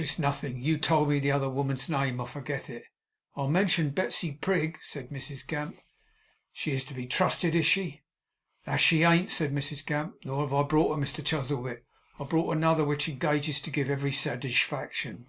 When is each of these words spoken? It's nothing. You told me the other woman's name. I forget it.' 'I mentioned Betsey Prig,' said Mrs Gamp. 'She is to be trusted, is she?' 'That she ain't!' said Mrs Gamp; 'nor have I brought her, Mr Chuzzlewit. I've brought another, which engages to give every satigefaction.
It's 0.00 0.18
nothing. 0.18 0.58
You 0.62 0.78
told 0.78 1.10
me 1.10 1.18
the 1.18 1.32
other 1.32 1.50
woman's 1.50 1.90
name. 1.90 2.18
I 2.18 2.24
forget 2.24 2.70
it.' 2.70 2.84
'I 3.36 3.48
mentioned 3.48 3.94
Betsey 3.94 4.32
Prig,' 4.32 4.78
said 4.80 5.10
Mrs 5.10 5.46
Gamp. 5.46 5.78
'She 6.50 6.72
is 6.72 6.84
to 6.84 6.94
be 6.94 7.06
trusted, 7.06 7.54
is 7.54 7.66
she?' 7.66 8.02
'That 8.64 8.76
she 8.78 9.02
ain't!' 9.02 9.30
said 9.30 9.52
Mrs 9.54 9.84
Gamp; 9.84 10.14
'nor 10.24 10.40
have 10.44 10.54
I 10.54 10.62
brought 10.62 10.96
her, 10.96 11.04
Mr 11.04 11.22
Chuzzlewit. 11.22 11.84
I've 12.18 12.30
brought 12.30 12.56
another, 12.56 12.86
which 12.86 13.06
engages 13.06 13.60
to 13.60 13.70
give 13.70 13.90
every 13.90 14.12
satigefaction. 14.12 15.26